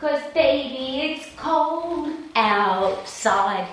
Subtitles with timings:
[0.00, 3.66] Cause baby, it's cold outside.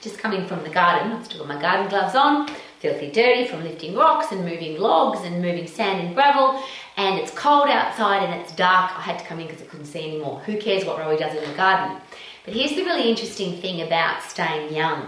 [0.00, 2.48] Just coming from the garden, I've still got my garden gloves on,
[2.80, 6.60] filthy dirty from lifting rocks and moving logs and moving sand and gravel.
[6.96, 8.90] And it's cold outside and it's dark.
[8.98, 10.40] I had to come in because I couldn't see anymore.
[10.40, 11.98] Who cares what Rowie does in the garden?
[12.44, 15.06] But here's the really interesting thing about staying young.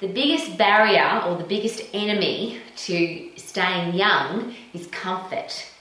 [0.00, 5.71] The biggest barrier or the biggest enemy to staying young is comfort.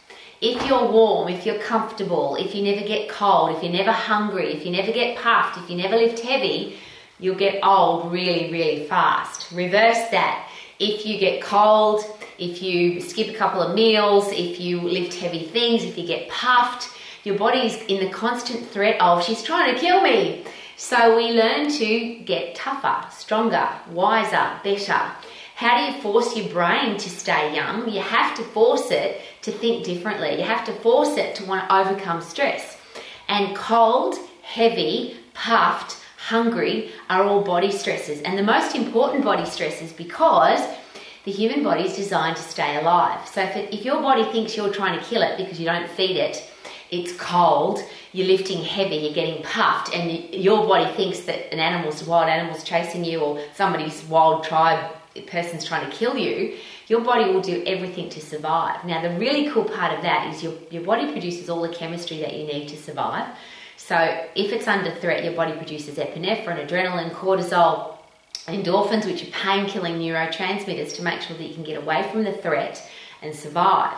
[0.41, 4.51] If you're warm, if you're comfortable, if you never get cold, if you're never hungry,
[4.51, 6.77] if you never get puffed, if you never lift heavy,
[7.19, 9.51] you'll get old really, really fast.
[9.51, 10.49] Reverse that.
[10.79, 12.03] If you get cold,
[12.39, 16.27] if you skip a couple of meals, if you lift heavy things, if you get
[16.27, 16.89] puffed,
[17.23, 20.43] your body's in the constant threat of, she's trying to kill me.
[20.75, 24.99] So we learn to get tougher, stronger, wiser, better.
[25.61, 27.87] How do you force your brain to stay young?
[27.87, 30.39] You have to force it to think differently.
[30.39, 32.79] You have to force it to want to overcome stress.
[33.27, 38.23] And cold, heavy, puffed, hungry are all body stresses.
[38.23, 40.67] And the most important body stresses because
[41.25, 43.27] the human body is designed to stay alive.
[43.27, 45.87] So if, it, if your body thinks you're trying to kill it because you don't
[45.87, 46.43] feed it,
[46.89, 52.03] it's cold, you're lifting heavy, you're getting puffed, and your body thinks that an animal's
[52.03, 54.91] wild animal's chasing you or somebody's wild tribe
[55.27, 58.83] person's trying to kill you, your body will do everything to survive.
[58.85, 62.19] Now, the really cool part of that is your, your body produces all the chemistry
[62.19, 63.27] that you need to survive.
[63.77, 63.95] So,
[64.35, 67.97] if it's under threat, your body produces epinephrine, adrenaline, cortisol,
[68.47, 72.23] endorphins, which are pain killing neurotransmitters to make sure that you can get away from
[72.23, 72.81] the threat
[73.21, 73.97] and survive.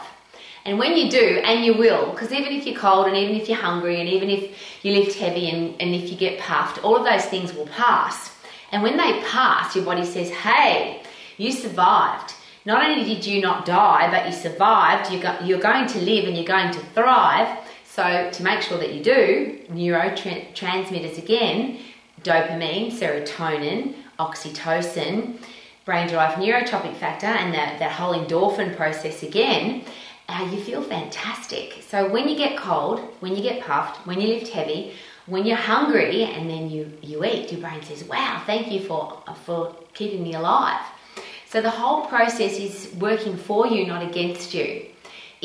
[0.66, 3.50] And when you do, and you will, because even if you're cold and even if
[3.50, 6.96] you're hungry and even if you lift heavy and, and if you get puffed, all
[6.96, 8.32] of those things will pass.
[8.74, 11.04] And when they pass, your body says, hey,
[11.38, 12.34] you survived.
[12.66, 16.46] Not only did you not die, but you survived, you're, going to live and you're
[16.46, 17.60] going to thrive.
[17.86, 21.80] So, to make sure that you do, neurotransmitters again
[22.24, 25.38] dopamine, serotonin, oxytocin,
[25.86, 29.84] brain derived neurotrophic factor, and that, that whole endorphin process again
[30.30, 31.84] uh, you feel fantastic.
[31.88, 34.94] So when you get cold, when you get puffed, when you lift heavy,
[35.26, 39.24] when you're hungry and then you, you eat, your brain says, wow, thank you for,
[39.46, 40.82] for keeping me alive.
[41.50, 44.88] So the whole process is working for you, not against you.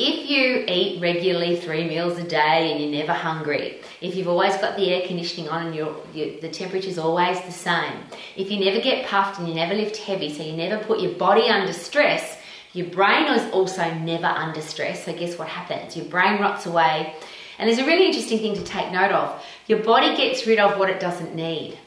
[0.01, 4.55] If you eat regularly three meals a day and you're never hungry, if you've always
[4.55, 7.93] got the air conditioning on and your, your, the temperature's always the same,
[8.37, 11.11] if you never get puffed and you never lift heavy, so you never put your
[11.13, 12.38] body under stress,
[12.73, 15.05] your brain is also never under stress.
[15.05, 15.97] So, guess what happens?
[15.97, 17.15] Your brain rots away.
[17.57, 19.43] And there's a really interesting thing to take note of.
[19.67, 21.77] Your body gets rid of what it doesn't need.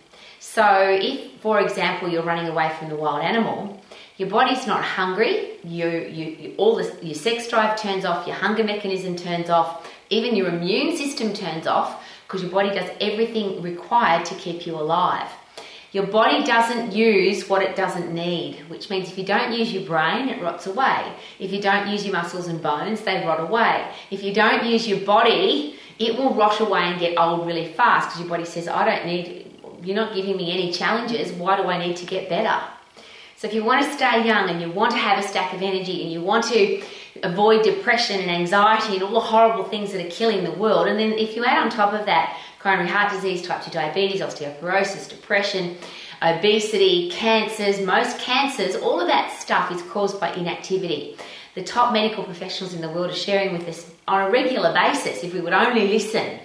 [0.41, 0.65] So,
[1.00, 3.81] if, for example, you're running away from the wild animal,
[4.16, 5.59] your body's not hungry.
[5.65, 8.26] You, you, you all this, your sex drive turns off.
[8.26, 9.88] Your hunger mechanism turns off.
[10.10, 14.75] Even your immune system turns off because your body does everything required to keep you
[14.75, 15.28] alive.
[15.92, 19.84] Your body doesn't use what it doesn't need, which means if you don't use your
[19.84, 21.12] brain, it rots away.
[21.38, 23.92] If you don't use your muscles and bones, they rot away.
[24.10, 28.08] If you don't use your body, it will rot away and get old really fast
[28.08, 31.30] because your body says, I don't need, you're not giving me any challenges.
[31.32, 32.59] Why do I need to get better?
[33.36, 35.60] So if you want to stay young and you want to have a stack of
[35.60, 36.82] energy and you want to
[37.22, 40.98] avoid depression and anxiety and all the horrible things that are killing the world, and
[40.98, 45.09] then if you add on top of that coronary heart disease, type 2 diabetes, osteoporosis,
[45.09, 45.77] depression,
[46.23, 51.17] obesity, cancers, most cancers, all of that stuff is caused by inactivity.
[51.56, 55.25] The top medical professionals in the world are sharing with us on a regular basis,
[55.25, 56.39] if we would only listen,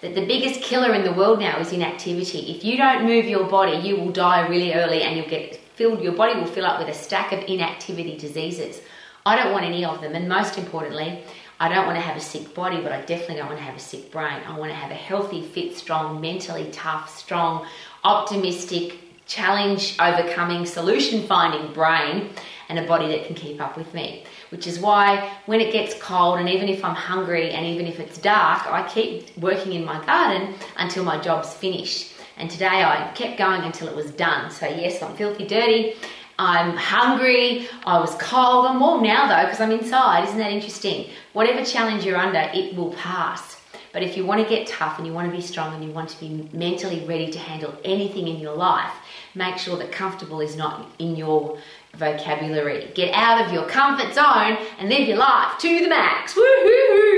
[0.00, 2.50] that the biggest killer in the world now is inactivity.
[2.50, 6.02] If you don't move your body, you will die really early and you'll get filled,
[6.02, 8.80] your body will fill up with a stack of inactivity diseases.
[9.24, 11.22] I don't want any of them, and most importantly,
[11.60, 13.76] I don't want to have a sick body, but I definitely don't want to have
[13.76, 14.40] a sick brain.
[14.46, 17.66] I want to have a healthy, fit, strong, mentally tough, strong,
[18.02, 22.30] optimistic, challenge overcoming, solution finding brain
[22.70, 24.24] and a body that can keep up with me.
[24.48, 28.00] Which is why when it gets cold, and even if I'm hungry and even if
[28.00, 32.14] it's dark, I keep working in my garden until my job's finished.
[32.38, 34.50] And today I kept going until it was done.
[34.50, 35.96] So, yes, I'm filthy dirty
[36.40, 40.24] I'm hungry, I was cold, I'm warm now though because I'm inside.
[40.24, 41.10] Isn't that interesting?
[41.34, 43.58] Whatever challenge you're under, it will pass.
[43.92, 45.90] But if you want to get tough and you want to be strong and you
[45.90, 48.90] want to be mentally ready to handle anything in your life,
[49.34, 51.58] make sure that comfortable is not in your
[51.96, 52.90] vocabulary.
[52.94, 56.32] Get out of your comfort zone and live your life to the max.
[56.32, 57.09] Woohoo!